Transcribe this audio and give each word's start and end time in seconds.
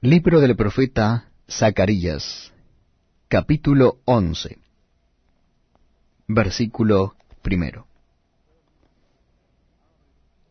Libro 0.00 0.38
del 0.38 0.54
profeta 0.54 1.24
Zacarías, 1.50 2.52
capítulo 3.26 3.98
11, 4.04 4.56
versículo 6.28 7.16
primero. 7.42 7.88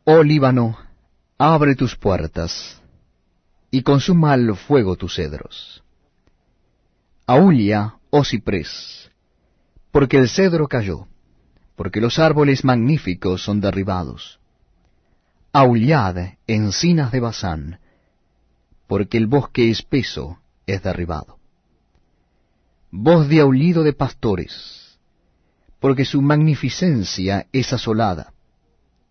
Oh 0.03 0.21
Líbano, 0.21 0.77
abre 1.37 1.75
tus 1.75 1.95
puertas, 1.95 2.81
y 3.71 3.83
consuma 3.83 4.33
al 4.33 4.53
fuego 4.57 4.97
tus 4.97 5.15
cedros. 5.15 5.81
Aúlla, 7.25 7.99
oh 8.09 8.25
ciprés, 8.25 9.09
porque 9.91 10.17
el 10.17 10.27
cedro 10.27 10.67
cayó, 10.67 11.07
porque 11.77 12.01
los 12.01 12.19
árboles 12.19 12.65
magníficos 12.65 13.43
son 13.43 13.61
derribados. 13.61 14.41
Aullad, 15.53 16.33
encinas 16.47 17.13
de 17.13 17.21
Basán, 17.21 17.79
porque 18.87 19.17
el 19.17 19.27
bosque 19.27 19.69
espeso 19.69 20.39
es 20.65 20.81
derribado. 20.81 21.37
Voz 22.89 23.27
de 23.27 23.41
aullido 23.41 23.83
de 23.83 23.93
pastores, 23.93 24.97
porque 25.79 26.05
su 26.05 26.21
magnificencia 26.21 27.47
es 27.51 27.73
asolada, 27.73 28.33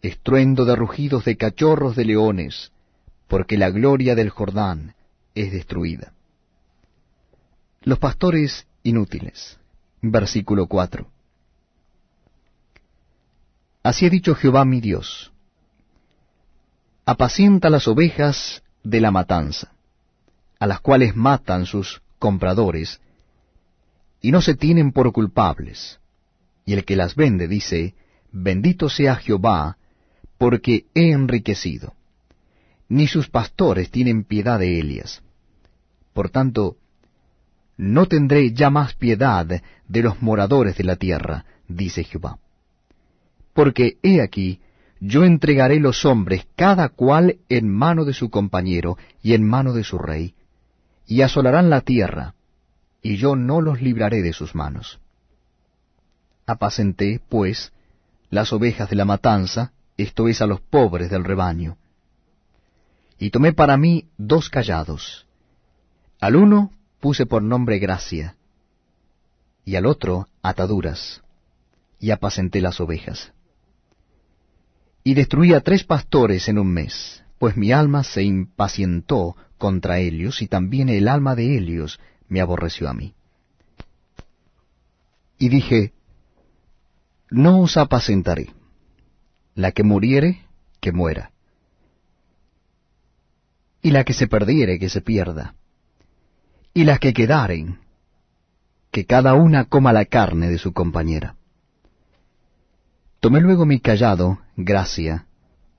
estruendo 0.02 0.64
de 0.64 0.76
rugidos 0.76 1.24
de 1.24 1.36
cachorros 1.36 1.94
de 1.94 2.06
leones, 2.06 2.72
porque 3.28 3.58
la 3.58 3.70
gloria 3.70 4.14
del 4.14 4.30
Jordán 4.30 4.94
es 5.34 5.52
destruida. 5.52 6.12
Los 7.82 7.98
pastores 7.98 8.66
inútiles. 8.82 9.58
Versículo 10.02 10.66
4. 10.66 11.06
Así 13.82 14.06
ha 14.06 14.10
dicho 14.10 14.34
Jehová 14.34 14.64
mi 14.64 14.80
Dios. 14.80 15.32
Apacienta 17.04 17.70
las 17.70 17.86
ovejas 17.86 18.62
de 18.86 19.00
la 19.00 19.10
matanza, 19.10 19.72
a 20.60 20.66
las 20.66 20.80
cuales 20.80 21.16
matan 21.16 21.66
sus 21.66 22.02
compradores, 22.20 23.00
y 24.20 24.30
no 24.30 24.40
se 24.40 24.54
tienen 24.54 24.92
por 24.92 25.12
culpables. 25.12 25.98
Y 26.64 26.72
el 26.72 26.84
que 26.84 26.96
las 26.96 27.16
vende 27.16 27.48
dice, 27.48 27.94
Bendito 28.30 28.88
sea 28.88 29.16
Jehová, 29.16 29.76
porque 30.38 30.86
he 30.94 31.10
enriquecido. 31.10 31.94
Ni 32.88 33.08
sus 33.08 33.28
pastores 33.28 33.90
tienen 33.90 34.24
piedad 34.24 34.60
de 34.60 34.78
ellas. 34.78 35.22
Por 36.12 36.30
tanto, 36.30 36.76
no 37.76 38.06
tendré 38.06 38.52
ya 38.52 38.70
más 38.70 38.94
piedad 38.94 39.46
de 39.46 40.02
los 40.02 40.22
moradores 40.22 40.76
de 40.76 40.84
la 40.84 40.96
tierra, 40.96 41.44
dice 41.66 42.04
Jehová. 42.04 42.38
Porque 43.52 43.98
he 44.02 44.20
aquí, 44.22 44.60
yo 45.00 45.24
entregaré 45.24 45.78
los 45.78 46.04
hombres 46.04 46.46
cada 46.56 46.88
cual 46.88 47.38
en 47.48 47.68
mano 47.68 48.04
de 48.04 48.14
su 48.14 48.30
compañero 48.30 48.96
y 49.22 49.34
en 49.34 49.46
mano 49.46 49.72
de 49.72 49.84
su 49.84 49.98
rey, 49.98 50.34
y 51.06 51.22
asolarán 51.22 51.70
la 51.70 51.82
tierra, 51.82 52.34
y 53.02 53.16
yo 53.16 53.36
no 53.36 53.60
los 53.60 53.80
libraré 53.80 54.22
de 54.22 54.32
sus 54.32 54.54
manos. 54.54 54.98
Apacenté, 56.46 57.20
pues, 57.28 57.72
las 58.30 58.52
ovejas 58.52 58.88
de 58.88 58.96
la 58.96 59.04
matanza, 59.04 59.72
esto 59.96 60.28
es 60.28 60.40
a 60.40 60.46
los 60.46 60.60
pobres 60.60 61.10
del 61.10 61.24
rebaño. 61.24 61.76
Y 63.18 63.30
tomé 63.30 63.52
para 63.52 63.76
mí 63.76 64.08
dos 64.18 64.50
callados. 64.50 65.26
Al 66.20 66.36
uno 66.36 66.72
puse 67.00 67.26
por 67.26 67.42
nombre 67.42 67.78
gracia, 67.78 68.36
y 69.64 69.76
al 69.76 69.86
otro 69.86 70.28
ataduras, 70.42 71.22
y 71.98 72.10
apacenté 72.10 72.60
las 72.60 72.80
ovejas 72.80 73.32
y 75.06 75.14
destruí 75.14 75.54
a 75.54 75.60
tres 75.60 75.84
pastores 75.84 76.48
en 76.48 76.58
un 76.58 76.66
mes, 76.66 77.22
pues 77.38 77.56
mi 77.56 77.70
alma 77.70 78.02
se 78.02 78.24
impacientó 78.24 79.36
contra 79.56 80.00
ellos, 80.00 80.42
y 80.42 80.48
también 80.48 80.88
el 80.88 81.06
alma 81.06 81.36
de 81.36 81.56
ellos 81.56 82.00
me 82.26 82.40
aborreció 82.40 82.88
a 82.88 82.92
mí. 82.92 83.14
Y 85.38 85.48
dije, 85.48 85.92
No 87.30 87.60
os 87.60 87.76
apacentaré, 87.76 88.48
la 89.54 89.70
que 89.70 89.84
muriere, 89.84 90.42
que 90.80 90.90
muera, 90.90 91.30
y 93.82 93.92
la 93.92 94.02
que 94.02 94.12
se 94.12 94.26
perdiere, 94.26 94.80
que 94.80 94.88
se 94.88 95.02
pierda, 95.02 95.54
y 96.74 96.82
las 96.82 96.98
que 96.98 97.12
quedaren, 97.12 97.78
que 98.90 99.06
cada 99.06 99.34
una 99.34 99.66
coma 99.66 99.92
la 99.92 100.06
carne 100.06 100.50
de 100.50 100.58
su 100.58 100.72
compañera. 100.72 101.36
Tomé 103.20 103.40
luego 103.40 103.66
mi 103.66 103.80
callado, 103.80 104.38
gracia, 104.56 105.26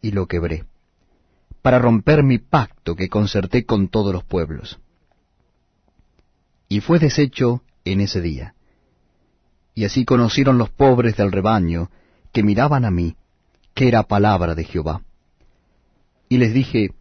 y 0.02 0.12
lo 0.12 0.28
quebré, 0.28 0.66
para 1.62 1.80
romper 1.80 2.24
mi 2.24 2.40
pacto 2.40 2.96
que 2.96 3.10
concerté 3.10 3.66
con 3.66 3.90
todos 3.90 4.14
los 4.14 4.24
pueblos. 4.24 4.80
Y 6.70 6.82
fue 6.82 7.00
deshecho 7.00 7.62
en 7.86 8.02
ese 8.02 8.22
día. 8.22 8.56
Y 9.74 9.86
así 9.86 10.06
conocieron 10.06 10.58
los 10.58 10.70
pobres 10.70 11.16
del 11.16 11.32
rebaño, 11.32 11.90
que 12.34 12.44
miraban 12.44 12.84
a 12.84 12.92
mí, 12.92 13.16
que 13.74 13.88
era 13.88 14.04
palabra 14.04 14.56
de 14.56 14.64
Jehová. 14.64 15.04
Y 16.30 16.38
les 16.38 16.54
dije, 16.54 16.92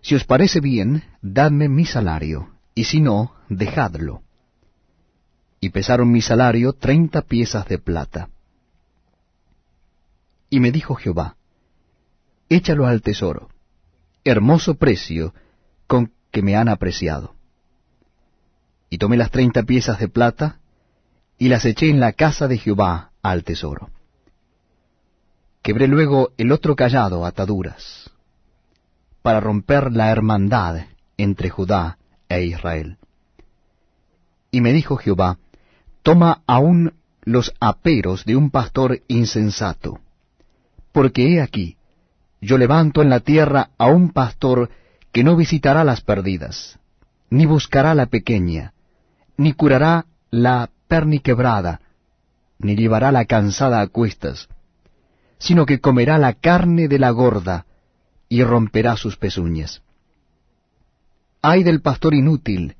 Si 0.00 0.14
os 0.14 0.24
parece 0.24 0.60
bien, 0.60 1.04
dadme 1.20 1.68
mi 1.68 1.84
salario, 1.84 2.48
y 2.74 2.84
si 2.84 3.00
no, 3.00 3.34
dejadlo. 3.48 4.22
Y 5.60 5.68
pesaron 5.68 6.10
mi 6.10 6.22
salario 6.22 6.72
treinta 6.72 7.22
piezas 7.22 7.68
de 7.68 7.78
plata. 7.78 8.30
Y 10.52 10.60
me 10.60 10.70
dijo 10.70 10.96
Jehová, 10.96 11.36
échalo 12.50 12.86
al 12.86 13.00
tesoro, 13.00 13.48
hermoso 14.22 14.74
precio 14.74 15.32
con 15.86 16.12
que 16.30 16.42
me 16.42 16.56
han 16.56 16.68
apreciado. 16.68 17.34
Y 18.90 18.98
tomé 18.98 19.16
las 19.16 19.30
treinta 19.30 19.62
piezas 19.62 19.98
de 19.98 20.08
plata, 20.08 20.60
y 21.38 21.48
las 21.48 21.64
eché 21.64 21.88
en 21.88 22.00
la 22.00 22.12
casa 22.12 22.48
de 22.48 22.58
Jehová 22.58 23.12
al 23.22 23.44
tesoro. 23.44 23.88
Quebré 25.62 25.88
luego 25.88 26.34
el 26.36 26.52
otro 26.52 26.76
callado 26.76 27.24
ataduras, 27.24 28.10
para 29.22 29.40
romper 29.40 29.90
la 29.90 30.10
hermandad 30.10 30.84
entre 31.16 31.48
Judá 31.48 31.96
e 32.28 32.44
Israel. 32.44 32.98
Y 34.50 34.60
me 34.60 34.74
dijo 34.74 34.98
Jehová, 34.98 35.38
toma 36.02 36.42
aún 36.46 36.92
los 37.22 37.54
aperos 37.58 38.26
de 38.26 38.36
un 38.36 38.50
pastor 38.50 39.00
insensato, 39.08 39.98
porque 40.92 41.34
he 41.34 41.40
aquí, 41.40 41.76
yo 42.40 42.58
levanto 42.58 43.02
en 43.02 43.10
la 43.10 43.20
tierra 43.20 43.70
a 43.78 43.86
un 43.86 44.10
pastor 44.10 44.70
que 45.12 45.24
no 45.24 45.36
visitará 45.36 45.84
las 45.84 46.00
perdidas, 46.00 46.78
ni 47.30 47.46
buscará 47.46 47.94
la 47.94 48.06
pequeña, 48.06 48.72
ni 49.36 49.52
curará 49.52 50.06
la 50.30 50.70
perniquebrada, 50.88 51.80
ni 52.58 52.76
llevará 52.76 53.12
la 53.12 53.24
cansada 53.24 53.80
a 53.80 53.86
cuestas, 53.88 54.48
sino 55.38 55.66
que 55.66 55.80
comerá 55.80 56.18
la 56.18 56.34
carne 56.34 56.88
de 56.88 56.98
la 56.98 57.10
gorda 57.10 57.66
y 58.28 58.42
romperá 58.44 58.96
sus 58.96 59.16
pezuñas. 59.16 59.82
Ay 61.42 61.64
del 61.64 61.80
pastor 61.80 62.14
inútil 62.14 62.76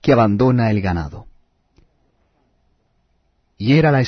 que 0.00 0.12
abandona 0.12 0.70
el 0.70 0.80
ganado. 0.80 1.26
Y 3.56 3.74
era 3.74 3.92
la 3.92 4.00